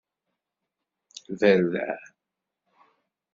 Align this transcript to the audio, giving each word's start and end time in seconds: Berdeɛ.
Berdeɛ. 1.39 1.95